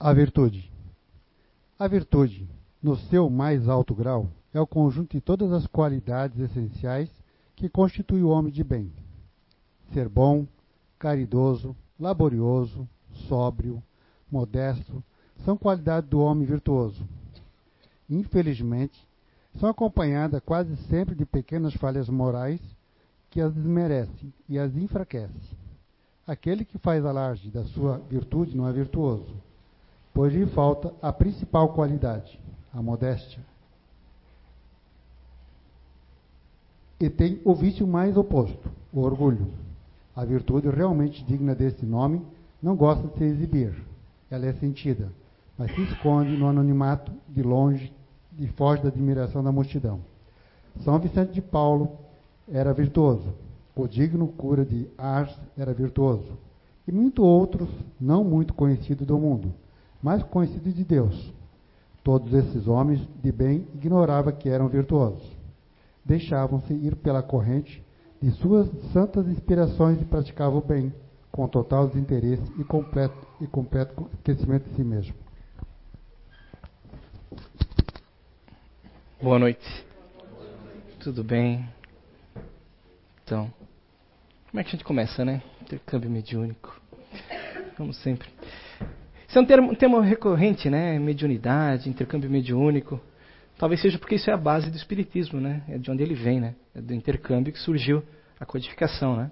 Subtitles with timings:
[0.00, 0.70] A virtude.
[1.76, 2.48] A virtude,
[2.80, 7.10] no seu mais alto grau, é o conjunto de todas as qualidades essenciais
[7.56, 8.92] que constitui o homem de bem.
[9.92, 10.46] Ser bom,
[11.00, 12.88] caridoso, laborioso,
[13.26, 13.82] sóbrio,
[14.30, 15.02] modesto,
[15.44, 17.04] são qualidades do homem virtuoso.
[18.08, 19.04] Infelizmente,
[19.58, 22.60] são acompanhadas quase sempre de pequenas falhas morais
[23.30, 25.58] que as desmerecem e as enfraquecem.
[26.24, 29.47] Aquele que faz alarde da sua virtude não é virtuoso,
[30.18, 32.40] pois lhe falta a principal qualidade,
[32.74, 33.38] a modéstia.
[36.98, 39.46] E tem o vício mais oposto, o orgulho.
[40.16, 42.20] A virtude realmente digna desse nome
[42.60, 43.80] não gosta de se exibir.
[44.28, 45.08] Ela é sentida,
[45.56, 47.92] mas se esconde no anonimato, de longe,
[48.36, 50.00] e foge da admiração da multidão.
[50.80, 51.92] São Vicente de Paulo
[52.48, 53.32] era virtuoso.
[53.76, 56.36] O digno cura de Ars era virtuoso.
[56.88, 57.68] E muitos outros,
[58.00, 59.54] não muito conhecidos do mundo,
[60.02, 61.32] mas conhecidos de Deus.
[62.02, 65.26] Todos esses homens de bem ignoravam que eram virtuosos.
[66.04, 67.84] Deixavam-se ir pela corrente
[68.20, 70.92] de suas santas inspirações e praticavam o bem,
[71.30, 75.14] com total desinteresse e completo, e completo esquecimento de si mesmo.
[79.20, 79.84] Boa noite.
[81.00, 81.68] Tudo bem?
[83.24, 83.52] Então,
[84.48, 85.42] como é que a gente começa, né?
[85.60, 86.80] Intercâmbio mediúnico.
[87.76, 88.28] Como sempre.
[89.28, 90.98] Isso é um, termo, um tema recorrente, né?
[90.98, 92.98] Mediunidade, intercâmbio mediúnico.
[93.58, 95.62] Talvez seja porque isso é a base do espiritismo, né?
[95.68, 96.54] É de onde ele vem, né?
[96.74, 98.02] É do intercâmbio que surgiu
[98.40, 99.30] a codificação, né?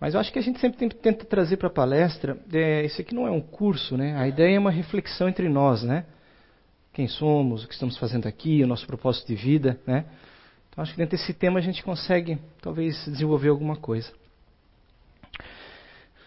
[0.00, 3.14] Mas eu acho que a gente sempre tenta trazer para a palestra, é, isso aqui
[3.14, 4.16] não é um curso, né?
[4.16, 6.06] A ideia é uma reflexão entre nós, né?
[6.92, 10.06] Quem somos, o que estamos fazendo aqui, o nosso propósito de vida, né?
[10.70, 14.10] Então acho que dentro desse tema a gente consegue, talvez, desenvolver alguma coisa.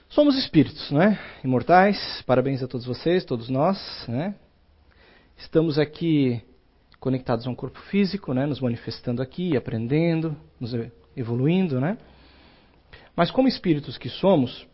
[0.09, 1.19] Somos espíritos, não é?
[1.43, 2.23] Imortais.
[2.25, 3.77] Parabéns a todos vocês, todos nós,
[4.07, 4.33] né?
[5.37, 6.41] Estamos aqui
[6.97, 8.45] conectados a um corpo físico, né?
[8.45, 10.73] Nos manifestando aqui, aprendendo, nos
[11.15, 11.97] evoluindo, né?
[13.17, 14.65] Mas como espíritos que somos,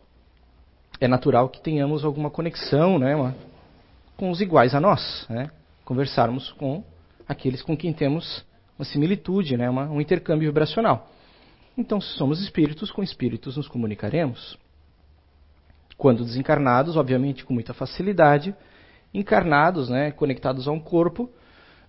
[1.00, 3.16] é natural que tenhamos alguma conexão, né?
[3.16, 3.34] Uma,
[4.16, 5.50] com os iguais a nós, né?
[5.84, 6.84] Conversarmos com
[7.28, 8.44] aqueles com quem temos
[8.78, 9.68] uma similitude, né?
[9.68, 11.10] Uma, um intercâmbio vibracional.
[11.76, 14.62] Então, se somos espíritos, com espíritos nos comunicaremos.
[15.96, 18.54] Quando desencarnados, obviamente com muita facilidade,
[19.12, 21.30] encarnados, né, conectados a um corpo,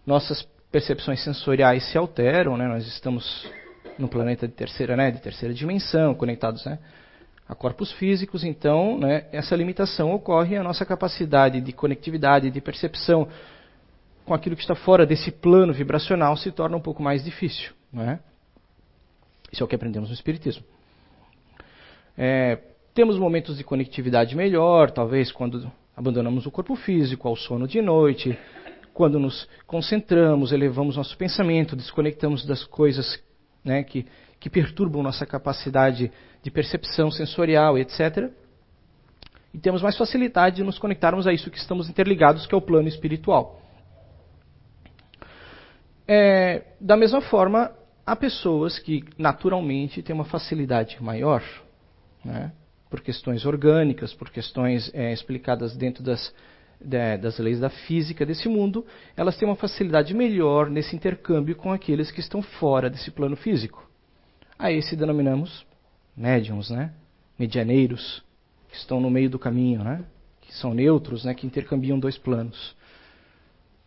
[0.05, 3.49] nossas percepções sensoriais se alteram, né, nós estamos
[3.97, 6.77] no planeta de terceira, né, de terceira dimensão, conectados né,
[7.47, 13.27] a corpos físicos, então né, essa limitação ocorre a nossa capacidade de conectividade, de percepção
[14.25, 17.71] com aquilo que está fora desse plano vibracional se torna um pouco mais difícil.
[17.93, 18.19] Né?
[19.51, 20.63] Isso é o que aprendemos no Espiritismo.
[22.17, 22.59] É,
[22.95, 28.39] temos momentos de conectividade melhor, talvez quando abandonamos o corpo físico, ao sono de noite,
[28.93, 33.21] quando nos concentramos, elevamos nosso pensamento, desconectamos das coisas
[33.65, 34.07] né, que,
[34.39, 36.09] que perturbam nossa capacidade
[36.41, 38.31] de percepção sensorial, etc.
[39.53, 42.61] E temos mais facilidade de nos conectarmos a isso que estamos interligados, que é o
[42.61, 43.61] plano espiritual.
[46.07, 47.73] É, da mesma forma,
[48.05, 51.43] há pessoas que naturalmente têm uma facilidade maior,
[52.23, 52.53] né,
[52.89, 56.33] por questões orgânicas, por questões é, explicadas dentro das,
[56.79, 58.85] de, das leis da física desse mundo,
[59.15, 63.89] elas têm uma facilidade melhor nesse intercâmbio com aqueles que estão fora desse plano físico.
[64.57, 65.65] A esse denominamos
[66.15, 66.93] médiums, né?
[67.37, 68.23] medianeiros,
[68.69, 70.05] que estão no meio do caminho, né?
[70.41, 71.33] que são neutros, né?
[71.33, 72.75] que intercambiam dois planos.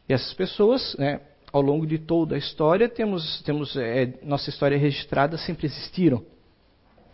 [0.09, 1.21] E essas pessoas, né,
[1.53, 6.25] ao longo de toda a história, temos, temos é, nossa história registrada, sempre existiram,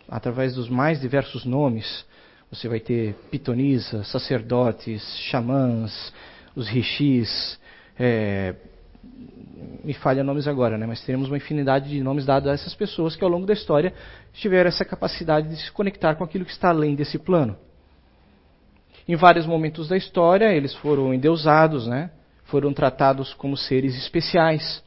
[0.07, 2.05] através dos mais diversos nomes.
[2.51, 6.13] Você vai ter pitonisas, sacerdotes, xamãs,
[6.55, 7.59] os rishis,
[7.99, 8.55] é,
[9.83, 10.85] me falha nomes agora, né?
[10.85, 13.93] mas teremos uma infinidade de nomes dados a essas pessoas que ao longo da história
[14.33, 17.55] tiveram essa capacidade de se conectar com aquilo que está além desse plano.
[19.07, 22.09] Em vários momentos da história, eles foram endeusados, né?
[22.45, 24.83] foram tratados como seres especiais.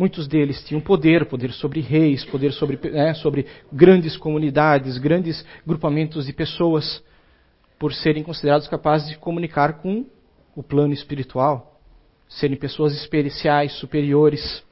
[0.00, 6.24] Muitos deles tinham poder, poder sobre reis, poder sobre, né, sobre grandes comunidades, grandes grupamentos
[6.24, 7.04] de pessoas,
[7.78, 10.06] por serem considerados capazes de comunicar com
[10.56, 11.78] o plano espiritual,
[12.30, 14.64] serem pessoas especiais, superiores.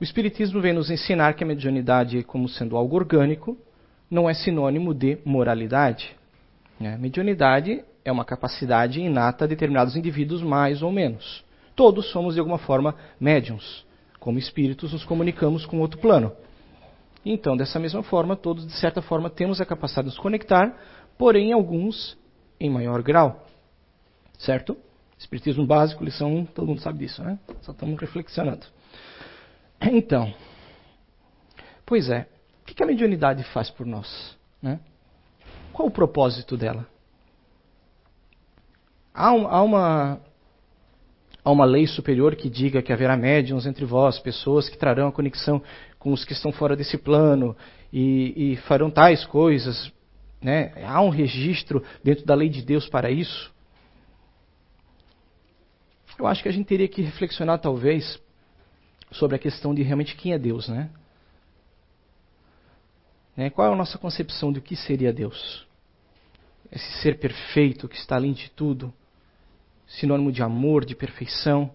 [0.00, 3.54] O Espiritismo vem nos ensinar que a mediunidade, como sendo algo orgânico,
[4.10, 6.16] não é sinônimo de moralidade.
[6.80, 6.96] Né?
[6.96, 11.44] Mediunidade é uma capacidade inata a determinados indivíduos, mais ou menos.
[11.76, 13.84] Todos somos, de alguma forma, médiums.
[14.18, 16.32] Como espíritos, nos comunicamos com outro plano.
[17.24, 20.74] Então, dessa mesma forma, todos, de certa forma, temos a capacidade de nos conectar,
[21.18, 22.16] porém, alguns
[22.58, 23.46] em maior grau.
[24.38, 24.76] Certo?
[25.18, 27.38] Espiritismo básico, lição 1, todo mundo sabe disso, né?
[27.62, 28.66] Só estamos reflexionando.
[29.80, 30.32] Então,
[31.84, 32.28] pois é,
[32.62, 34.36] o que a mediunidade faz por nós?
[34.60, 34.80] Né?
[35.72, 36.86] Qual o propósito dela?
[39.14, 40.20] Há, um, há, uma,
[41.46, 45.12] há uma lei superior que diga que haverá médiums entre vós, pessoas que trarão a
[45.12, 45.62] conexão
[45.96, 47.56] com os que estão fora desse plano
[47.92, 49.92] e, e farão tais coisas.
[50.42, 50.72] Né?
[50.84, 53.54] Há um registro dentro da lei de Deus para isso?
[56.18, 58.20] Eu acho que a gente teria que reflexionar, talvez,
[59.12, 60.90] sobre a questão de realmente quem é Deus, né?
[63.36, 63.50] né?
[63.50, 65.64] Qual é a nossa concepção do que seria Deus?
[66.72, 68.92] Esse ser perfeito que está além de tudo,
[69.86, 71.70] sinônimo de amor, de perfeição,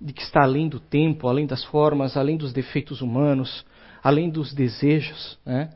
[0.00, 3.64] de que está além do tempo, além das formas, além dos defeitos humanos,
[4.02, 5.70] além dos desejos, né?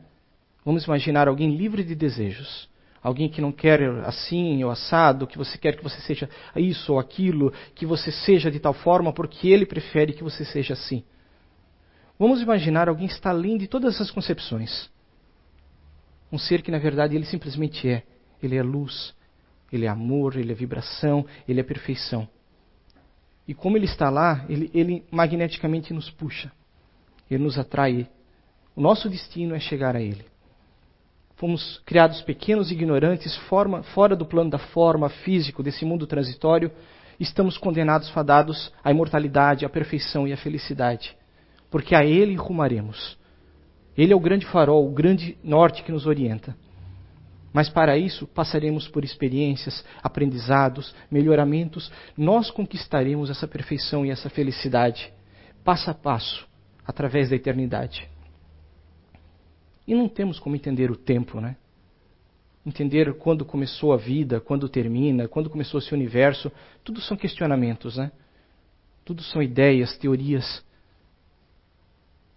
[0.65, 2.69] Vamos imaginar alguém livre de desejos,
[3.01, 6.99] alguém que não quer assim ou assado, que você quer que você seja isso ou
[6.99, 11.05] aquilo, que você seja de tal forma porque ele prefere que você seja assim.
[12.19, 14.91] Vamos imaginar alguém que está além de todas essas concepções.
[16.33, 18.03] Um ser que na verdade ele simplesmente é.
[18.43, 19.15] Ele é luz,
[19.73, 22.29] ele é amor, ele é vibração, ele é perfeição.
[23.47, 26.51] E como ele está lá, ele, ele magneticamente nos puxa,
[27.31, 28.09] ele nos atrai.
[28.75, 30.25] O nosso destino é chegar a ele.
[31.37, 36.73] Fomos criados pequenos ignorantes, forma, fora do plano da forma físico desse mundo transitório,
[37.21, 41.17] estamos condenados, fadados à imortalidade, à perfeição e à felicidade.
[41.71, 43.19] Porque a Ele rumaremos.
[43.97, 46.57] Ele é o grande farol, o grande norte que nos orienta.
[47.57, 55.11] Mas para isso passaremos por experiências, aprendizados, melhoramentos, nós conquistaremos essa perfeição e essa felicidade,
[55.65, 56.47] passo a passo,
[56.87, 58.07] através da eternidade.
[59.89, 61.57] E não temos como entender o tempo, né?
[62.67, 66.53] Entender quando começou a vida, quando termina, quando começou esse universo,
[66.85, 68.13] tudo são questionamentos, né?
[69.03, 70.63] Tudo são ideias, teorias.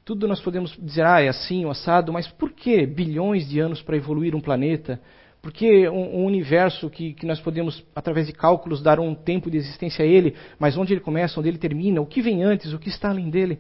[0.10, 3.80] Tudo nós podemos dizer, ah, é assim, o assado, mas por que bilhões de anos
[3.80, 5.00] para evoluir um planeta?
[5.40, 9.52] Por que um, um universo que, que, nós podemos, através de cálculos, dar um tempo
[9.52, 12.74] de existência a ele, mas onde ele começa, onde ele termina, o que vem antes,
[12.74, 13.60] o que está além dele?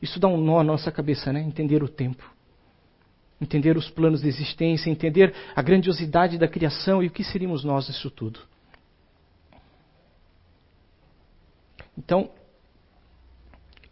[0.00, 1.42] Isso dá um nó na nossa cabeça, né?
[1.42, 2.24] Entender o tempo
[3.38, 7.86] entender os planos de existência, entender a grandiosidade da criação e o que seríamos nós
[7.86, 8.40] nisso tudo.
[11.98, 12.30] Então,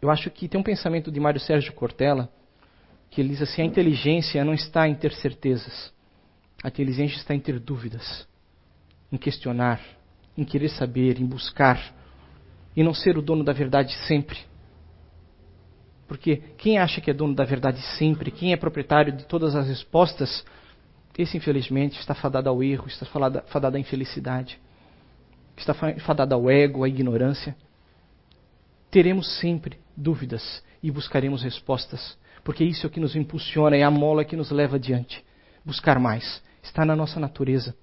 [0.01, 2.29] eu acho que tem um pensamento de Mário Sérgio Cortella
[3.09, 5.93] que ele diz assim: a inteligência não está em ter certezas,
[6.63, 8.27] a inteligência está em ter dúvidas,
[9.11, 9.81] em questionar,
[10.37, 11.93] em querer saber, em buscar,
[12.75, 14.37] e não ser o dono da verdade sempre
[16.07, 19.67] porque quem acha que é dono da verdade sempre, quem é proprietário de todas as
[19.67, 20.45] respostas,
[21.17, 23.05] esse infelizmente está fadado ao erro, está
[23.47, 24.59] fadado à infelicidade,
[25.57, 27.55] está fadado ao ego, à ignorância.
[28.95, 33.91] Teremos sempre dúvidas e buscaremos respostas, porque isso é o que nos impulsiona, é a
[33.91, 35.21] mola que nos leva adiante.
[35.65, 37.75] Buscar mais, está na nossa natureza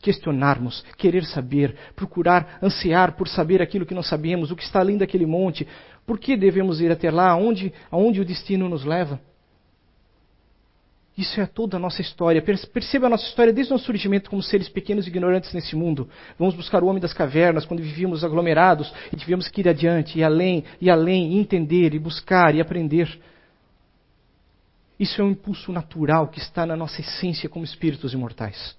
[0.00, 4.96] questionarmos, querer saber, procurar, ansiar por saber aquilo que não sabemos, o que está além
[4.96, 5.66] daquele monte,
[6.06, 9.20] por que devemos ir até lá, aonde, aonde o destino nos leva.
[11.16, 12.42] Isso é toda a nossa história.
[12.42, 16.08] Perceba a nossa história desde o nosso surgimento como seres pequenos e ignorantes nesse mundo.
[16.36, 20.24] Vamos buscar o homem das cavernas quando vivíamos aglomerados e tivemos que ir adiante, e
[20.24, 23.16] além, e além, e entender, e buscar, e aprender.
[24.98, 28.76] Isso é um impulso natural que está na nossa essência como espíritos imortais.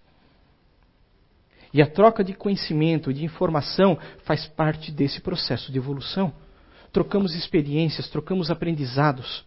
[1.73, 6.33] E a troca de conhecimento, de informação, faz parte desse processo de evolução.
[6.91, 9.45] Trocamos experiências, trocamos aprendizados.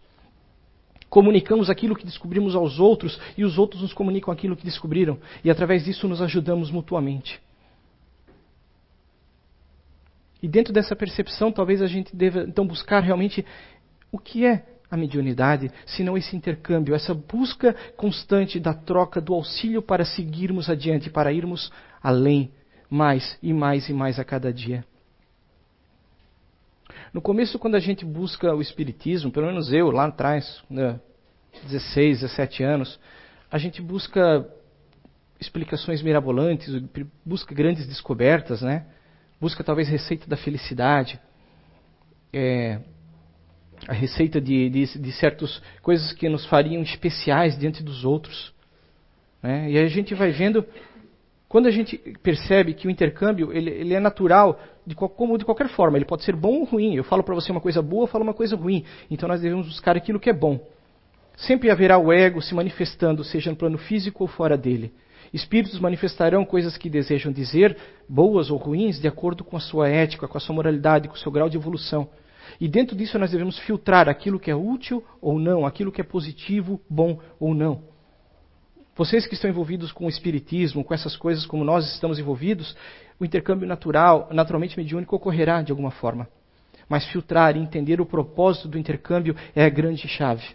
[1.09, 5.17] Comunicamos aquilo que descobrimos aos outros e os outros nos comunicam aquilo que descobriram.
[5.43, 7.39] E através disso nos ajudamos mutuamente.
[10.41, 13.45] E dentro dessa percepção, talvez a gente deva então buscar realmente
[14.11, 19.81] o que é a mediunidade, senão esse intercâmbio, essa busca constante da troca do auxílio
[19.81, 22.51] para seguirmos adiante, para irmos além,
[22.89, 24.83] mais e mais e mais a cada dia.
[27.13, 30.99] No começo, quando a gente busca o Espiritismo, pelo menos eu, lá atrás, né,
[31.67, 32.99] 16, 17 anos,
[33.51, 34.47] a gente busca
[35.39, 36.69] explicações mirabolantes,
[37.25, 38.85] busca grandes descobertas, né?
[39.39, 41.19] busca talvez receita da felicidade.
[42.33, 42.79] É,
[43.87, 48.53] a receita de, de, de certas coisas que nos fariam especiais diante dos outros.
[49.41, 49.71] Né?
[49.71, 50.65] E a gente vai vendo,
[51.49, 55.67] quando a gente percebe que o intercâmbio ele, ele é natural, de, como de qualquer
[55.69, 56.93] forma, ele pode ser bom ou ruim.
[56.93, 58.85] Eu falo para você uma coisa boa, eu falo uma coisa ruim.
[59.09, 60.59] Então nós devemos buscar aquilo que é bom.
[61.35, 64.93] Sempre haverá o ego se manifestando, seja no plano físico ou fora dele.
[65.33, 67.75] Espíritos manifestarão coisas que desejam dizer,
[68.07, 71.17] boas ou ruins, de acordo com a sua ética, com a sua moralidade, com o
[71.17, 72.07] seu grau de evolução.
[72.61, 76.03] E dentro disso nós devemos filtrar aquilo que é útil ou não, aquilo que é
[76.03, 77.81] positivo, bom ou não.
[78.99, 82.75] Vocês que estão envolvidos com o espiritismo, com essas coisas como nós estamos envolvidos,
[83.17, 86.27] o intercâmbio natural, naturalmente mediúnico ocorrerá de alguma forma.
[86.89, 90.45] Mas filtrar e entender o propósito do intercâmbio é a grande chave.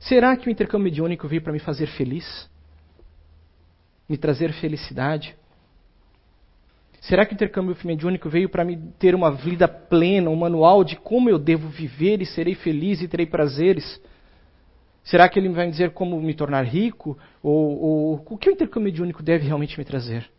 [0.00, 2.50] Será que o intercâmbio mediúnico veio para me fazer feliz?
[4.08, 5.36] Me trazer felicidade?
[7.02, 10.96] Será que o intercâmbio mediúnico veio para me ter uma vida plena, um manual de
[10.96, 14.00] como eu devo viver e serei feliz e terei prazeres?
[15.04, 17.18] Será que ele vai me dizer como me tornar rico?
[17.42, 20.30] Ou, ou o que o intercâmbio mediúnico deve realmente me trazer?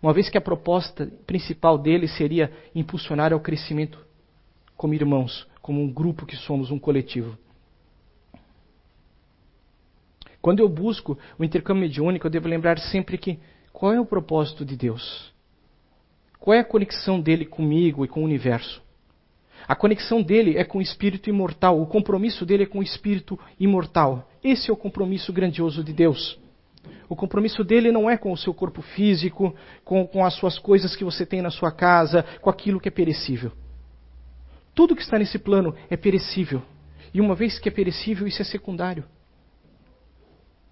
[0.00, 3.98] Uma vez que a proposta principal dele seria impulsionar ao crescimento
[4.76, 7.38] como irmãos, como um grupo que somos, um coletivo.
[10.42, 13.38] Quando eu busco o intercâmbio mediúnico, eu devo lembrar sempre que
[13.72, 15.32] qual é o propósito de Deus?
[16.38, 18.83] Qual é a conexão dele comigo e com o universo?
[19.66, 23.38] A conexão dele é com o espírito imortal, o compromisso dele é com o espírito
[23.58, 24.28] imortal.
[24.42, 26.38] Esse é o compromisso grandioso de Deus.
[27.08, 29.54] O compromisso dele não é com o seu corpo físico,
[29.84, 32.92] com, com as suas coisas que você tem na sua casa, com aquilo que é
[32.92, 33.52] perecível.
[34.74, 36.62] Tudo que está nesse plano é perecível.
[37.12, 39.04] E uma vez que é perecível, isso é secundário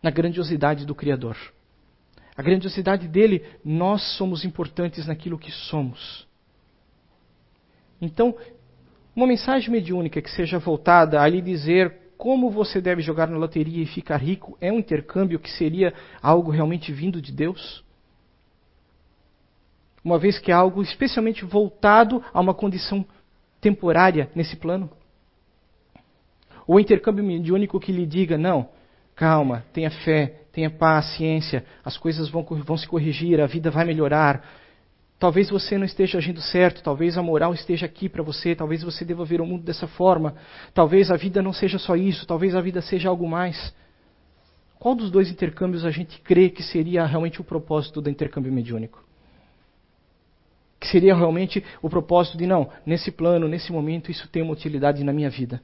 [0.03, 1.37] na grandiosidade do Criador.
[2.37, 6.27] A grandiosidade dele, nós somos importantes naquilo que somos.
[8.01, 8.37] Então,
[9.15, 13.83] uma mensagem mediúnica que seja voltada a lhe dizer como você deve jogar na loteria
[13.83, 15.93] e ficar rico é um intercâmbio que seria
[16.23, 17.85] algo realmente vindo de Deus?
[20.05, 23.05] Uma vez que é algo especialmente voltado a uma condição
[23.61, 24.91] temporária nesse plano?
[26.67, 28.69] Ou intercâmbio mediúnico que lhe diga, não,
[29.15, 34.45] calma, tenha fé, tenha paciência, as coisas vão, vão se corrigir, a vida vai melhorar,
[35.23, 39.05] Talvez você não esteja agindo certo, talvez a moral esteja aqui para você, talvez você
[39.05, 40.35] deva ver o mundo dessa forma,
[40.75, 43.73] talvez a vida não seja só isso, talvez a vida seja algo mais.
[44.81, 49.01] Qual dos dois intercâmbios a gente crê que seria realmente o propósito do intercâmbio mediúnico?
[50.81, 55.05] Que seria realmente o propósito de, não, nesse plano, nesse momento, isso tem uma utilidade
[55.05, 55.63] na minha vida.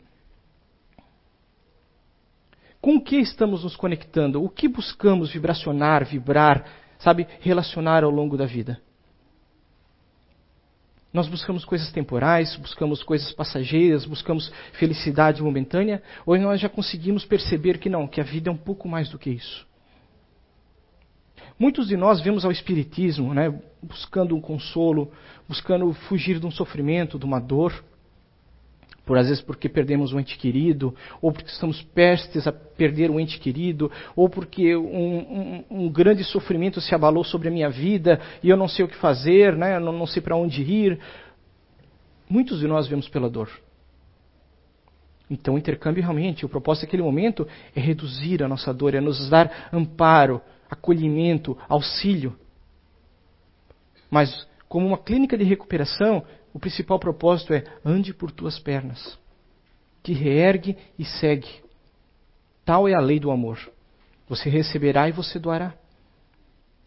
[2.81, 4.41] Com o que estamos nos conectando?
[4.41, 6.65] O que buscamos vibracionar, vibrar,
[6.97, 8.81] sabe, relacionar ao longo da vida?
[11.12, 17.79] Nós buscamos coisas temporais, buscamos coisas passageiras, buscamos felicidade momentânea, ou nós já conseguimos perceber
[17.79, 19.67] que não, que a vida é um pouco mais do que isso.
[21.59, 25.11] Muitos de nós vemos ao Espiritismo né, buscando um consolo,
[25.49, 27.83] buscando fugir de um sofrimento, de uma dor
[29.09, 33.19] por às vezes porque perdemos um ente querido, ou porque estamos prestes a perder um
[33.19, 38.21] ente querido, ou porque um, um, um grande sofrimento se abalou sobre a minha vida
[38.43, 39.79] e eu não sei o que fazer, né?
[39.79, 41.00] não, não sei para onde ir.
[42.29, 43.49] Muitos de nós vemos pela dor.
[45.31, 49.31] Então, o intercâmbio realmente, o propósito daquele momento é reduzir a nossa dor, é nos
[49.31, 50.38] dar amparo,
[50.71, 52.37] acolhimento, auxílio.
[54.11, 59.19] Mas, como uma clínica de recuperação, o principal propósito é ande por tuas pernas,
[60.02, 61.49] te reergue e segue.
[62.64, 63.59] Tal é a lei do amor.
[64.28, 65.75] Você receberá e você doará.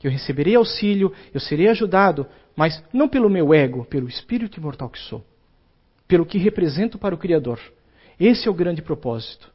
[0.03, 5.00] Eu receberei auxílio, eu serei ajudado, mas não pelo meu ego, pelo espírito imortal que
[5.00, 5.24] sou,
[6.08, 7.60] pelo que represento para o Criador.
[8.20, 9.51] Esse é o grande propósito.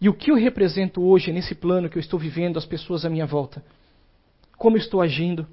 [0.00, 3.10] E o que eu represento hoje nesse plano que eu estou vivendo, as pessoas à
[3.10, 3.64] minha volta?
[4.58, 5.46] Como estou agindo?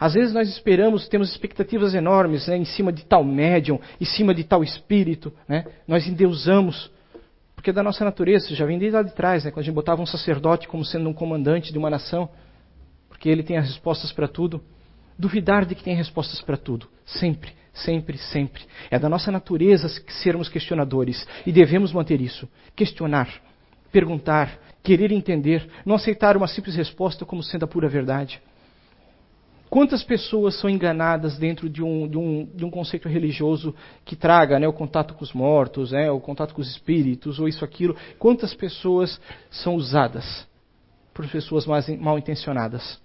[0.00, 4.34] Às vezes nós esperamos, temos expectativas enormes né, em cima de tal médium, em cima
[4.34, 5.30] de tal espírito.
[5.46, 5.66] Né?
[5.86, 6.90] Nós endeusamos.
[7.54, 9.74] Porque é da nossa natureza, já vem desde lá de trás, né, quando a gente
[9.74, 12.30] botava um sacerdote como sendo um comandante de uma nação,
[13.10, 14.62] porque ele tem as respostas para tudo.
[15.18, 16.88] Duvidar de que tem respostas para tudo.
[17.04, 18.62] Sempre, sempre, sempre.
[18.90, 19.86] É da nossa natureza
[20.22, 21.26] sermos questionadores.
[21.44, 22.48] E devemos manter isso.
[22.74, 23.28] Questionar,
[23.92, 28.40] perguntar, querer entender, não aceitar uma simples resposta como sendo a pura verdade.
[29.70, 33.72] Quantas pessoas são enganadas dentro de um, de um, de um conceito religioso
[34.04, 37.46] que traga né, o contato com os mortos, né, o contato com os espíritos, ou
[37.46, 37.96] isso, aquilo?
[38.18, 40.44] Quantas pessoas são usadas
[41.14, 41.66] por pessoas
[42.00, 43.00] mal intencionadas?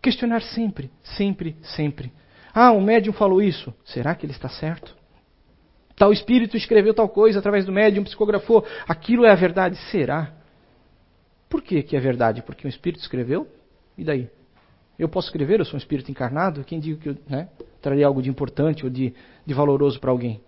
[0.00, 2.10] Questionar sempre, sempre, sempre.
[2.54, 3.74] Ah, um médium falou isso.
[3.84, 4.96] Será que ele está certo?
[5.96, 8.64] Tal espírito escreveu tal coisa através do médium, psicografou.
[8.88, 9.76] Aquilo é a verdade?
[9.90, 10.32] Será?
[11.46, 12.42] Por que, que é verdade?
[12.42, 13.46] Porque um espírito escreveu?
[13.98, 14.30] E daí?
[14.98, 17.48] Eu posso escrever, eu sou um espírito encarnado, quem diga que eu né,
[17.82, 19.12] traria algo de importante ou de,
[19.44, 20.40] de valoroso para alguém?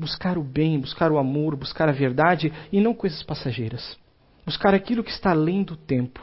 [0.00, 3.98] buscar o bem, buscar o amor, buscar a verdade e não coisas passageiras.
[4.46, 6.20] Buscar aquilo que está além do tempo.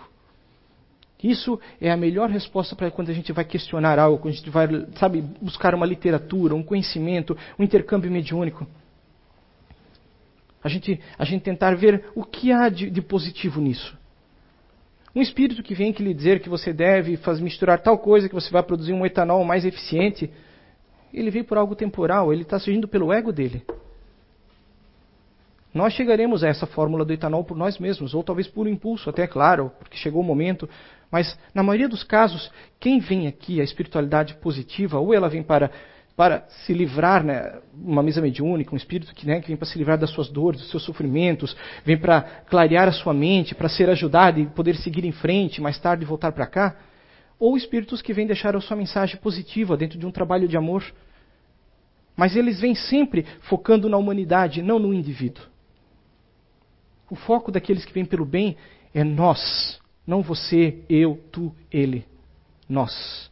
[1.24, 4.50] Isso é a melhor resposta para quando a gente vai questionar algo, quando a gente
[4.50, 8.68] vai, sabe, buscar uma literatura, um conhecimento, um intercâmbio mediúnico.
[10.64, 13.98] A gente, a gente tentar ver o que há de, de positivo nisso.
[15.18, 18.36] Um espírito que vem que lhe dizer que você deve fazer, misturar tal coisa que
[18.36, 20.30] você vai produzir um etanol mais eficiente,
[21.12, 23.64] ele veio por algo temporal, ele está surgindo pelo ego dele.
[25.74, 29.26] Nós chegaremos a essa fórmula do etanol por nós mesmos, ou talvez por impulso, até
[29.26, 30.70] claro, porque chegou o momento.
[31.10, 35.72] Mas, na maioria dos casos, quem vem aqui, a espiritualidade positiva, ou ela vem para,
[36.18, 39.78] para se livrar, né, uma mesa mediúnica, um espírito que, né, que vem para se
[39.78, 41.56] livrar das suas dores, dos seus sofrimentos,
[41.86, 45.80] vem para clarear a sua mente, para ser ajudado e poder seguir em frente, mais
[45.80, 46.76] tarde voltar para cá,
[47.38, 50.84] ou espíritos que vêm deixar a sua mensagem positiva dentro de um trabalho de amor.
[52.16, 55.44] Mas eles vêm sempre focando na humanidade, não no indivíduo.
[57.12, 58.58] O foco daqueles que vêm pelo bem
[58.92, 62.08] é nós, não você, eu, tu, ele.
[62.68, 63.32] Nós.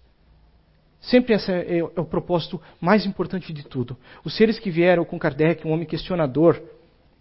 [1.05, 3.95] Sempre esse é, é, o propósito mais importante de tudo.
[4.24, 6.59] Os seres que vieram com Kardec, um homem questionador,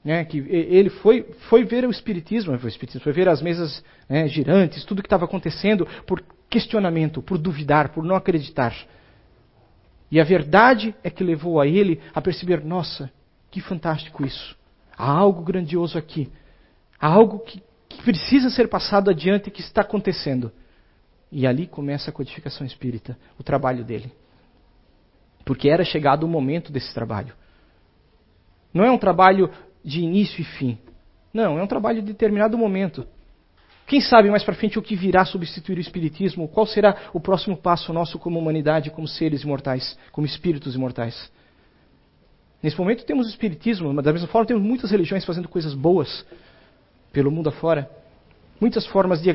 [0.02, 3.82] né, que ele foi, foi ver o Espiritismo, foi, o espiritismo, foi ver as mesas
[4.08, 8.74] né, girantes, tudo que estava acontecendo por questionamento, por duvidar, por não acreditar.
[10.10, 13.10] E a verdade é que levou a ele a perceber: nossa,
[13.50, 14.56] que fantástico isso.
[14.96, 16.30] Há algo grandioso aqui.
[17.00, 20.52] Há algo que, que precisa ser passado adiante que está acontecendo.
[21.36, 24.12] E ali começa a codificação espírita, o trabalho dele.
[25.44, 27.34] Porque era chegado o momento desse trabalho.
[28.72, 29.50] Não é um trabalho
[29.84, 30.78] de início e fim.
[31.32, 33.04] Não, é um trabalho de determinado momento.
[33.84, 36.46] Quem sabe mais para frente o que virá substituir o Espiritismo?
[36.46, 41.32] Qual será o próximo passo nosso como humanidade, como seres imortais, como espíritos imortais?
[42.62, 46.24] Nesse momento temos o Espiritismo, mas da mesma forma temos muitas religiões fazendo coisas boas
[47.12, 47.90] pelo mundo afora.
[48.60, 49.30] Muitas formas de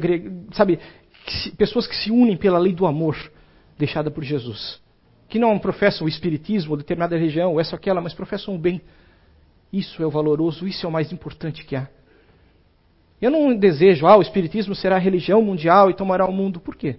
[0.54, 0.80] sabe,
[1.26, 3.16] que se, pessoas que se unem pela lei do amor
[3.78, 4.80] deixada por Jesus.
[5.28, 8.60] Que não professam o Espiritismo ou determinada religião, ou essa ou aquela, mas professam o
[8.60, 8.82] bem.
[9.72, 11.88] Isso é o valoroso, isso é o mais importante que há.
[13.22, 16.60] Eu não desejo, ah, o Espiritismo será a religião mundial e tomará o mundo.
[16.60, 16.98] Por quê?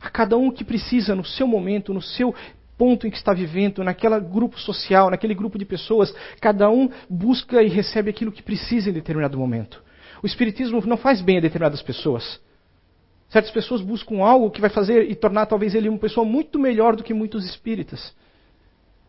[0.00, 2.34] A cada um que precisa, no seu momento, no seu
[2.76, 7.62] ponto em que está vivendo, naquele grupo social, naquele grupo de pessoas, cada um busca
[7.62, 9.82] e recebe aquilo que precisa em determinado momento.
[10.22, 12.40] O Espiritismo não faz bem a determinadas pessoas.
[13.28, 16.94] Certas pessoas buscam algo que vai fazer e tornar talvez ele uma pessoa muito melhor
[16.94, 18.14] do que muitos espíritas.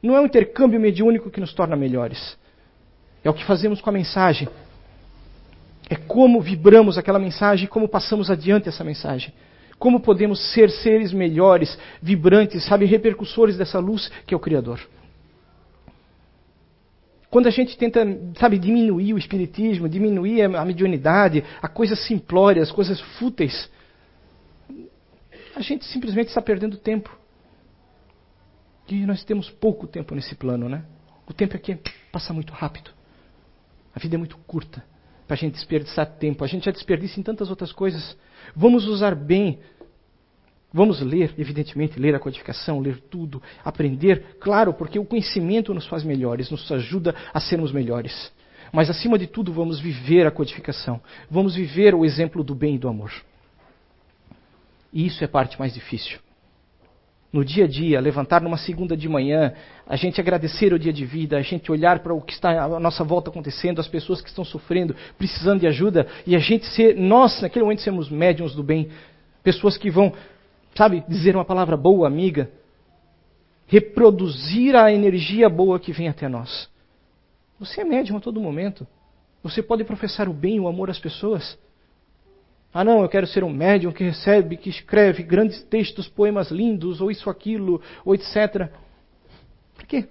[0.01, 2.37] Não é um intercâmbio mediúnico que nos torna melhores.
[3.23, 4.47] É o que fazemos com a mensagem,
[5.89, 9.33] é como vibramos aquela mensagem e como passamos adiante essa mensagem.
[9.79, 14.79] Como podemos ser seres melhores, vibrantes, sabe, repercussores dessa luz que é o Criador.
[17.29, 18.05] Quando a gente tenta,
[18.39, 23.69] sabe, diminuir o espiritismo, diminuir a mediunidade, a coisas simplórias, coisas fúteis,
[25.57, 27.17] a gente simplesmente está perdendo tempo.
[28.87, 30.85] E nós temos pouco tempo nesse plano, né?
[31.27, 31.77] O tempo aqui
[32.11, 32.91] passa muito rápido.
[33.93, 34.83] A vida é muito curta
[35.25, 36.43] para a gente desperdiçar tempo.
[36.43, 38.15] A gente já desperdiça em tantas outras coisas.
[38.55, 39.59] Vamos usar bem.
[40.71, 46.03] Vamos ler, evidentemente, ler a codificação, ler tudo, aprender, claro, porque o conhecimento nos faz
[46.03, 48.31] melhores, nos ajuda a sermos melhores.
[48.71, 51.01] Mas, acima de tudo, vamos viver a codificação.
[51.31, 53.11] Vamos viver o exemplo do bem e do amor.
[54.97, 56.19] E isso é parte mais difícil
[57.31, 59.53] no dia a dia, levantar numa segunda de manhã,
[59.85, 62.79] a gente agradecer o dia de vida, a gente olhar para o que está à
[62.79, 66.95] nossa volta acontecendo, as pessoas que estão sofrendo, precisando de ajuda, e a gente ser,
[66.95, 68.89] nós, naquele momento, sermos médiums do bem,
[69.43, 70.13] pessoas que vão,
[70.75, 72.49] sabe, dizer uma palavra boa, amiga,
[73.67, 76.69] reproduzir a energia boa que vem até nós.
[77.59, 78.87] Você é médium a todo momento.
[79.43, 81.57] Você pode professar o bem o amor às pessoas.
[82.79, 87.01] Ah, não, eu quero ser um médium que recebe, que escreve grandes textos, poemas lindos,
[87.01, 88.69] ou isso, aquilo, ou etc.
[89.73, 90.07] Por quê?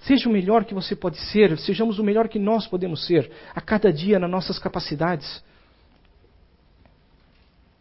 [0.00, 3.60] Seja o melhor que você pode ser, sejamos o melhor que nós podemos ser, a
[3.62, 5.42] cada dia nas nossas capacidades.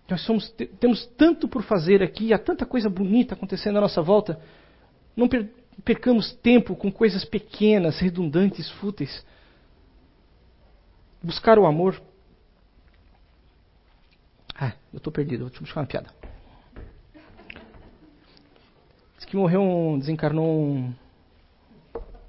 [0.10, 4.40] Nós somos, temos tanto por fazer aqui, há tanta coisa bonita acontecendo à nossa volta.
[5.18, 5.28] Não
[5.84, 9.26] percamos tempo com coisas pequenas, redundantes, fúteis.
[11.22, 12.02] Buscar o amor
[14.60, 16.10] ah, eu estou perdido, vou te buscar uma piada.
[19.18, 20.00] Diz que morreu um.
[20.00, 20.94] desencarnou um,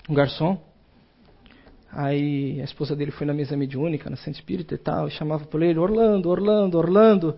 [0.08, 0.60] um garçom.
[1.90, 5.46] Aí a esposa dele foi na mesa mediúnica, na Santa Espírita e tal, e chamava
[5.46, 7.36] por ele, Orlando, Orlando, Orlando,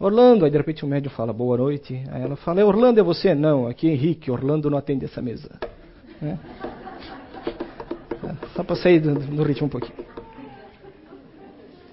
[0.00, 0.44] Orlando.
[0.44, 2.02] Aí de repente o médium fala, boa noite.
[2.10, 3.36] Aí ela fala, é Orlando, é você?
[3.36, 5.60] Não, aqui é Henrique, Orlando não atende essa mesa.
[6.20, 6.38] Né?
[8.56, 10.04] Só para sair do, do ritmo um pouquinho.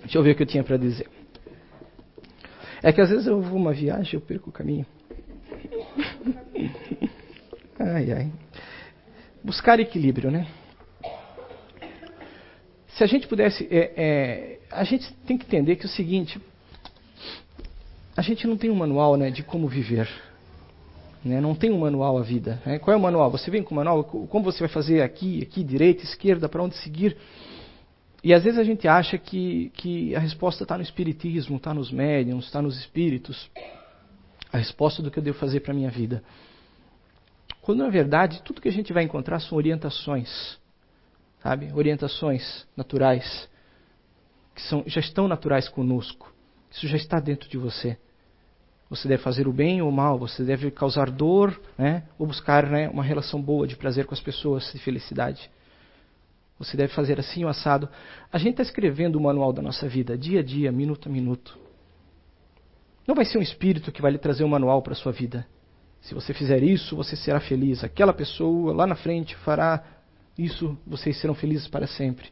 [0.02, 1.08] Deixa eu ver o que eu tinha para dizer.
[2.86, 4.86] É que às vezes eu vou uma viagem e eu perco o caminho.
[7.80, 8.32] Ai, ai.
[9.44, 10.48] Buscar equilíbrio, né?
[12.90, 13.68] Se a gente pudesse.
[13.70, 16.40] É, é, a gente tem que entender que é o seguinte:
[18.16, 20.08] a gente não tem um manual né, de como viver.
[21.24, 21.42] Né?
[21.42, 22.62] Não tem um manual a vida.
[22.66, 22.80] Né?
[22.80, 23.30] Qual é o manual?
[23.32, 26.76] Você vem com o manual, como você vai fazer aqui, aqui, direita, esquerda, para onde
[26.78, 27.18] seguir.
[28.26, 31.92] E às vezes a gente acha que, que a resposta está no espiritismo, está nos
[31.92, 33.52] médiums, está nos espíritos.
[34.52, 36.24] A resposta do que eu devo fazer para a minha vida.
[37.62, 40.58] Quando na verdade tudo que a gente vai encontrar são orientações,
[41.44, 41.72] sabe?
[41.72, 43.48] Orientações naturais,
[44.56, 46.34] que são, já estão naturais conosco.
[46.72, 47.96] Isso já está dentro de você.
[48.90, 52.02] Você deve fazer o bem ou o mal, você deve causar dor, né?
[52.18, 55.48] ou buscar né, uma relação boa de prazer com as pessoas, de felicidade.
[56.58, 57.90] Você deve fazer assim o assado.
[58.32, 61.58] A gente está escrevendo o manual da nossa vida, dia a dia, minuto a minuto.
[63.08, 65.46] Não vai ser um espírito que vai lhe trazer um manual para a sua vida.
[66.02, 67.84] Se você fizer isso, você será feliz.
[67.84, 69.84] Aquela pessoa lá na frente fará
[70.38, 72.30] isso, vocês serão felizes para sempre.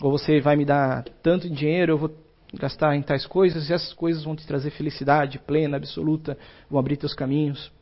[0.00, 2.16] Ou você vai me dar tanto dinheiro, eu vou
[2.54, 6.38] gastar em tais coisas, e essas coisas vão te trazer felicidade plena, absoluta,
[6.70, 7.72] vão abrir teus caminhos.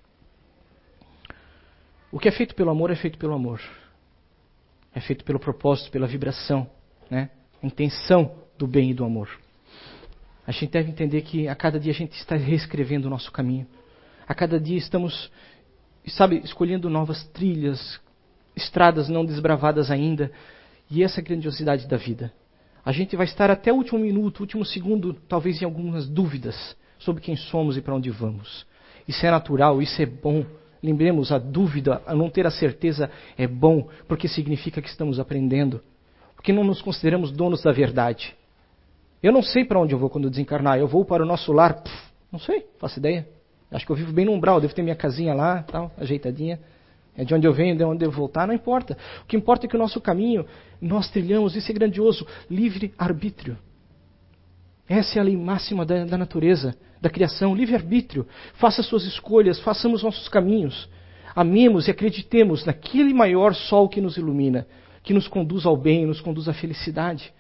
[2.11, 3.61] O que é feito pelo amor é feito pelo amor.
[4.95, 6.69] É feito pelo propósito, pela vibração,
[7.11, 7.31] né?
[7.63, 9.29] a intenção do bem e do amor.
[10.47, 13.67] A gente deve entender que a cada dia a gente está reescrevendo o nosso caminho.
[14.27, 15.31] A cada dia estamos,
[16.09, 18.01] sabe, escolhendo novas trilhas,
[18.57, 20.31] estradas não desbravadas ainda.
[20.91, 22.33] E essa é a grandiosidade da vida.
[22.85, 27.23] A gente vai estar até o último minuto, último segundo, talvez em algumas dúvidas sobre
[27.23, 28.67] quem somos e para onde vamos.
[29.07, 30.45] Isso é natural, isso é bom.
[30.83, 35.81] Lembremos, a dúvida, a não ter a certeza é bom, porque significa que estamos aprendendo.
[36.35, 38.35] Porque não nos consideramos donos da verdade.
[39.23, 40.79] Eu não sei para onde eu vou quando desencarnar.
[40.79, 41.83] Eu vou para o nosso lar?
[41.83, 41.97] Pff,
[42.33, 43.29] não sei, faço ideia.
[43.71, 46.59] Acho que eu vivo bem no umbral, devo ter minha casinha lá, tal, ajeitadinha.
[47.17, 48.97] É de onde eu venho, de onde eu voltar, não importa.
[49.23, 50.47] O que importa é que o nosso caminho,
[50.81, 53.57] nós trilhamos, isso é grandioso, livre-arbítrio.
[54.89, 58.27] Essa é a lei máxima da, da natureza, da criação, livre-arbítrio.
[58.55, 60.89] Faça suas escolhas, façamos nossos caminhos.
[61.35, 64.67] Amemos e acreditemos naquele maior sol que nos ilumina,
[65.03, 67.33] que nos conduz ao bem, nos conduz à felicidade.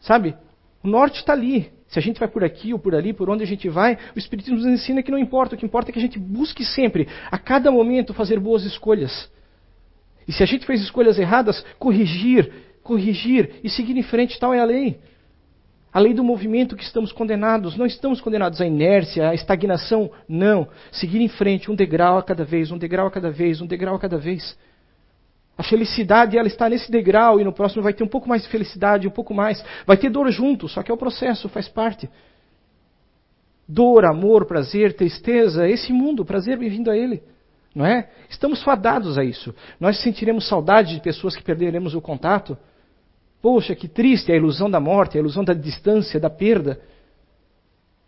[0.00, 0.34] Sabe?
[0.82, 1.70] O norte está ali.
[1.88, 4.18] Se a gente vai por aqui ou por ali, por onde a gente vai, o
[4.18, 5.54] Espiritismo nos ensina que não importa.
[5.54, 9.30] O que importa é que a gente busque sempre, a cada momento, fazer boas escolhas.
[10.26, 14.60] E se a gente fez escolhas erradas, corrigir, corrigir e seguir em frente, tal é
[14.60, 14.98] a lei.
[15.92, 17.76] A lei do movimento que estamos condenados.
[17.76, 20.10] Não estamos condenados à inércia, à estagnação.
[20.28, 20.68] Não.
[20.92, 23.96] Seguir em frente, um degrau a cada vez, um degrau a cada vez, um degrau
[23.96, 24.56] a cada vez.
[25.58, 28.48] A felicidade ela está nesse degrau e no próximo vai ter um pouco mais de
[28.48, 29.62] felicidade, um pouco mais.
[29.84, 32.08] Vai ter dor junto, só que é o processo, faz parte.
[33.68, 37.22] Dor, amor, prazer, tristeza, esse mundo, prazer bem-vindo a ele.
[37.74, 38.08] Não é?
[38.28, 39.54] Estamos fadados a isso.
[39.78, 42.56] Nós sentiremos saudade de pessoas que perderemos o contato.
[43.42, 46.80] Poxa, que triste a ilusão da morte, a ilusão da distância, da perda.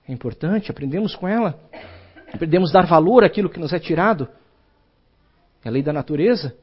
[0.07, 1.59] É importante, aprendemos com ela.
[2.33, 4.29] Aprendemos a dar valor àquilo que nos é tirado.
[5.64, 6.55] É a lei da natureza.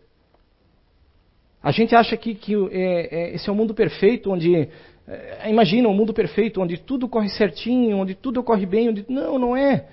[1.61, 4.69] A gente acha que, que é, é, esse é um mundo perfeito, onde.
[5.07, 8.89] É, imagina um mundo perfeito, onde tudo corre certinho, onde tudo ocorre bem.
[8.89, 9.87] Onde, não, não é.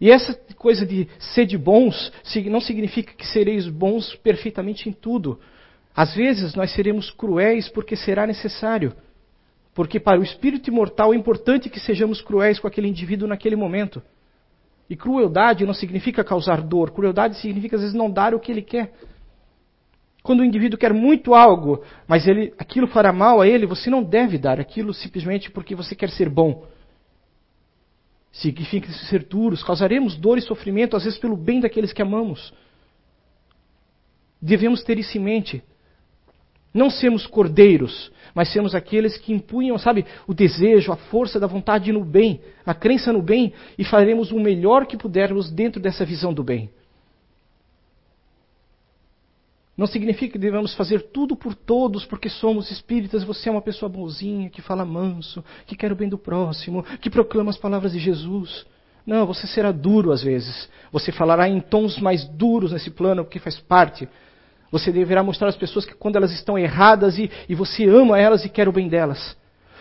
[0.00, 2.12] E essa coisa de ser de bons
[2.46, 5.40] não significa que sereis bons perfeitamente em tudo.
[5.96, 8.92] Às vezes nós seremos cruéis porque será necessário.
[9.74, 14.02] Porque para o espírito imortal é importante que sejamos cruéis com aquele indivíduo naquele momento.
[14.90, 18.60] E crueldade não significa causar dor, crueldade significa às vezes não dar o que ele
[18.60, 18.92] quer.
[20.22, 24.02] Quando o indivíduo quer muito algo, mas ele, aquilo fará mal a ele, você não
[24.02, 26.66] deve dar aquilo simplesmente porque você quer ser bom.
[28.32, 32.52] Significa ser duros, causaremos dor e sofrimento, às vezes pelo bem daqueles que amamos.
[34.42, 35.62] Devemos ter isso em mente.
[36.76, 41.90] Não sermos cordeiros, mas sermos aqueles que impunham, sabe, o desejo, a força da vontade
[41.90, 46.34] no bem, a crença no bem, e faremos o melhor que pudermos dentro dessa visão
[46.34, 46.68] do bem.
[49.74, 53.24] Não significa que devemos fazer tudo por todos porque somos espíritas.
[53.24, 57.08] Você é uma pessoa bonzinha, que fala manso, que quer o bem do próximo, que
[57.08, 58.66] proclama as palavras de Jesus.
[59.06, 60.68] Não, você será duro às vezes.
[60.92, 64.06] Você falará em tons mais duros nesse plano, porque faz parte.
[64.70, 68.44] Você deverá mostrar às pessoas que quando elas estão erradas e, e você ama elas
[68.44, 69.36] e quer o bem delas.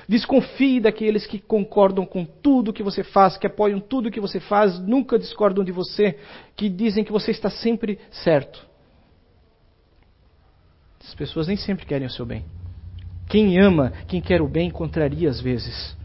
[0.08, 4.80] Desconfie daqueles que concordam com tudo que você faz, que apoiam tudo que você faz,
[4.80, 6.20] nunca discordam de você,
[6.56, 8.66] que dizem que você está sempre certo.
[11.04, 12.46] As pessoas nem sempre querem o seu bem.
[13.28, 15.98] Quem ama, quem quer o bem, contraria às vezes.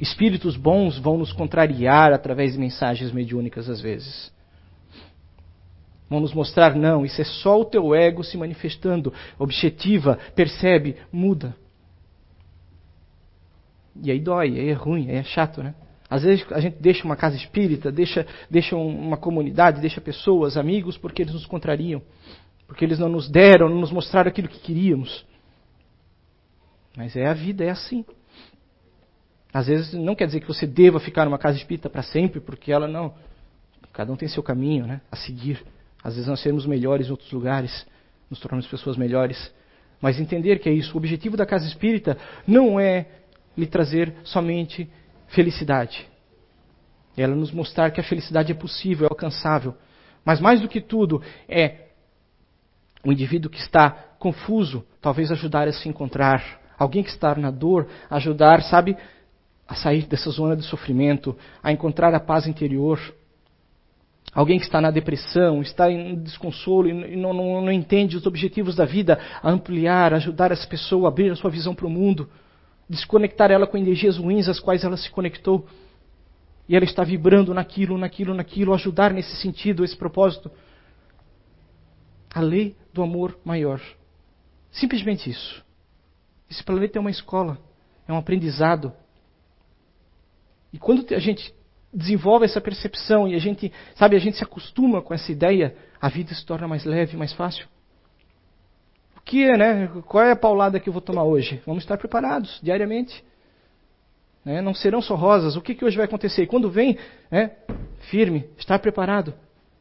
[0.00, 4.31] Espíritos bons vão nos contrariar através de mensagens mediúnicas às vezes.
[6.12, 9.14] Vão nos mostrar, não, isso é só o teu ego se manifestando.
[9.38, 11.56] Objetiva, percebe, muda.
[13.96, 15.74] E aí dói, aí é ruim, aí é chato, né?
[16.10, 20.98] Às vezes a gente deixa uma casa espírita, deixa, deixa uma comunidade, deixa pessoas, amigos,
[20.98, 22.02] porque eles nos contrariam.
[22.66, 25.24] Porque eles não nos deram, não nos mostraram aquilo que queríamos.
[26.94, 28.04] Mas é a vida, é assim.
[29.50, 32.70] Às vezes não quer dizer que você deva ficar numa casa espírita para sempre, porque
[32.70, 33.14] ela não.
[33.94, 35.64] Cada um tem seu caminho né, a seguir.
[36.02, 37.86] Às vezes nós seremos melhores em outros lugares,
[38.28, 39.52] nos tornamos pessoas melhores.
[40.00, 40.94] Mas entender que é isso.
[40.94, 43.06] O objetivo da casa espírita não é
[43.56, 44.90] lhe trazer somente
[45.28, 46.06] felicidade.
[47.16, 49.74] É ela nos mostrar que a felicidade é possível, é alcançável.
[50.24, 51.88] Mas mais do que tudo, é
[53.04, 56.60] o indivíduo que está confuso, talvez ajudar a se encontrar.
[56.78, 58.96] Alguém que está na dor, ajudar, sabe,
[59.68, 62.98] a sair dessa zona de sofrimento, a encontrar a paz interior.
[64.34, 68.74] Alguém que está na depressão, está em desconsolo e não, não, não entende os objetivos
[68.74, 72.30] da vida, ampliar, ajudar essa pessoa a abrir a sua visão para o mundo,
[72.88, 75.66] desconectar ela com energias ruins às quais ela se conectou.
[76.66, 80.50] E ela está vibrando naquilo, naquilo, naquilo, ajudar nesse sentido, esse propósito.
[82.34, 83.82] A lei do amor maior.
[84.70, 85.62] Simplesmente isso.
[86.50, 87.58] Esse planeta é uma escola,
[88.08, 88.92] é um aprendizado.
[90.72, 91.54] E quando a gente
[91.92, 96.08] desenvolve essa percepção e a gente, sabe, a gente se acostuma com essa ideia, a
[96.08, 97.66] vida se torna mais leve, mais fácil.
[99.16, 99.90] O que é, né?
[100.06, 101.62] Qual é a paulada que eu vou tomar hoje?
[101.66, 103.22] Vamos estar preparados diariamente.
[104.44, 104.60] Né?
[104.60, 105.54] Não serão só rosas.
[105.54, 106.42] O que, que hoje vai acontecer?
[106.42, 106.98] E quando vem,
[107.30, 107.52] né?
[108.10, 109.34] firme, estar preparado.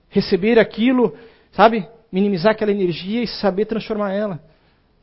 [0.10, 1.18] Receber aquilo,
[1.52, 1.88] sabe?
[2.12, 4.40] Minimizar aquela energia e saber transformar ela.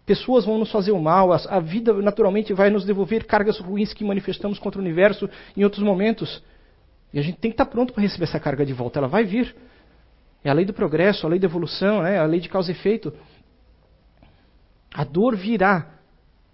[0.06, 4.04] Pessoas vão nos fazer o mal, a vida naturalmente vai nos devolver cargas ruins que
[4.04, 6.42] manifestamos contra o universo em outros momentos.
[7.12, 8.98] E a gente tem que estar pronto para receber essa carga de volta.
[8.98, 9.54] Ela vai vir.
[10.44, 12.18] É a lei do progresso, a lei da evolução, né?
[12.18, 13.12] a lei de causa e efeito.
[14.92, 15.86] A dor virá.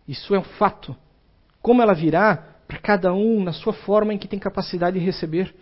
[0.06, 0.96] Isso é um fato.
[1.60, 2.36] Como ela virá,
[2.68, 5.54] para cada um, na sua forma em que tem capacidade de receber.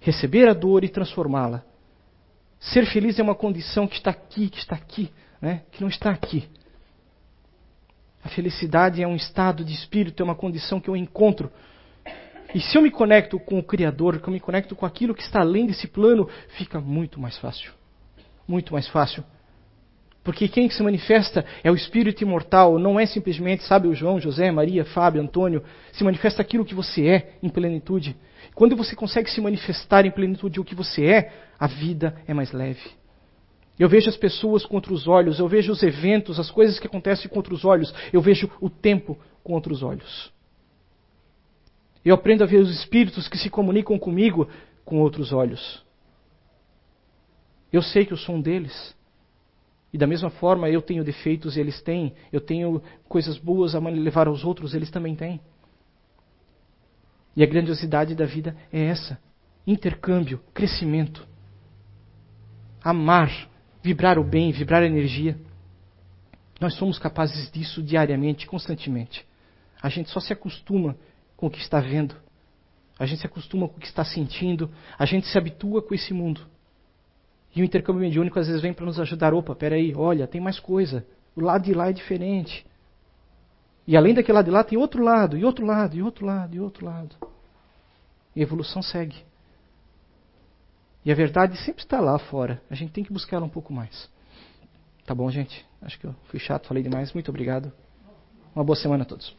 [0.00, 1.62] Receber a dor e transformá-la.
[2.58, 5.62] Ser feliz é uma condição que está aqui, que está aqui, né?
[5.70, 6.48] que não está aqui.
[8.24, 11.50] A felicidade é um estado de espírito, é uma condição que eu encontro
[12.54, 15.22] e se eu me conecto com o Criador, que eu me conecto com aquilo que
[15.22, 17.72] está além desse plano, fica muito mais fácil.
[18.46, 19.24] Muito mais fácil.
[20.24, 24.52] Porque quem se manifesta é o Espírito imortal, não é simplesmente, sabe, o João, José,
[24.52, 25.64] Maria, Fábio, Antônio.
[25.92, 28.16] Se manifesta aquilo que você é em plenitude.
[28.54, 32.52] Quando você consegue se manifestar em plenitude o que você é, a vida é mais
[32.52, 32.90] leve.
[33.78, 37.28] Eu vejo as pessoas contra os olhos, eu vejo os eventos, as coisas que acontecem
[37.28, 40.32] contra os olhos, eu vejo o tempo contra os olhos.
[42.04, 44.48] Eu aprendo a ver os espíritos que se comunicam comigo
[44.84, 45.84] com outros olhos.
[47.72, 48.94] Eu sei que eu sou um deles.
[49.92, 52.14] E da mesma forma eu tenho defeitos eles têm.
[52.32, 55.40] Eu tenho coisas boas a levar aos outros, eles também têm.
[57.36, 59.18] E a grandiosidade da vida é essa:
[59.66, 61.26] intercâmbio, crescimento.
[62.82, 63.30] Amar,
[63.82, 65.38] vibrar o bem, vibrar a energia.
[66.60, 69.26] Nós somos capazes disso diariamente, constantemente.
[69.80, 70.96] A gente só se acostuma
[71.42, 72.14] com o que está vendo.
[72.96, 74.70] A gente se acostuma com o que está sentindo.
[74.96, 76.46] A gente se habitua com esse mundo.
[77.52, 79.34] E o intercâmbio mediúnico às vezes vem para nos ajudar.
[79.34, 81.04] Opa, peraí, olha, tem mais coisa.
[81.34, 82.64] O lado de lá é diferente.
[83.88, 86.54] E além daquele lado de lá, tem outro lado, e outro lado, e outro lado,
[86.54, 87.16] e outro lado.
[88.36, 89.16] E a evolução segue.
[91.04, 92.62] E a verdade sempre está lá fora.
[92.70, 94.08] A gente tem que buscar ela um pouco mais.
[95.04, 95.66] Tá bom, gente?
[95.80, 97.12] Acho que eu fui chato, falei demais.
[97.12, 97.72] Muito obrigado.
[98.54, 99.34] Uma boa semana a todos.